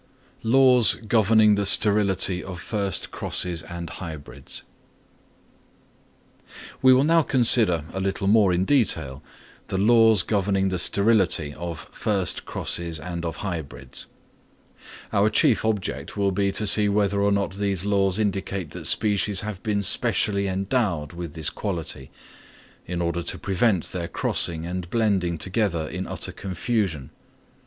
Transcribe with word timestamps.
Laws 0.41 0.95
governing 0.95 1.53
the 1.53 1.63
Sterility 1.63 2.43
of 2.43 2.59
first 2.59 3.11
Crosses 3.11 3.61
and 3.61 3.87
of 3.87 3.95
Hybrids. 3.97 4.63
We 6.81 6.91
will 6.91 7.03
now 7.03 7.21
consider 7.21 7.83
a 7.93 7.99
little 8.01 8.25
more 8.25 8.51
in 8.51 8.65
detail 8.65 9.21
the 9.67 9.77
laws 9.77 10.23
governing 10.23 10.69
the 10.69 10.79
sterility 10.79 11.53
of 11.53 11.87
first 11.91 12.45
crosses 12.45 12.99
and 12.99 13.23
of 13.23 13.37
hybrids. 13.45 14.07
Our 15.13 15.29
chief 15.29 15.63
object 15.63 16.17
will 16.17 16.31
be 16.31 16.51
to 16.53 16.65
see 16.65 16.89
whether 16.89 17.21
or 17.21 17.31
not 17.31 17.53
these 17.53 17.85
laws 17.85 18.17
indicate 18.17 18.71
that 18.71 18.87
species 18.87 19.41
have 19.41 19.61
been 19.61 19.83
specially 19.83 20.47
endowed 20.47 21.13
with 21.13 21.35
this 21.35 21.51
quality, 21.51 22.09
in 22.87 23.03
order 23.03 23.21
to 23.21 23.37
prevent 23.37 23.91
their 23.91 24.07
crossing 24.07 24.65
and 24.65 24.89
blending 24.89 25.37
together 25.37 25.87
in 25.87 26.07
utter 26.07 26.31
confusion. 26.31 27.11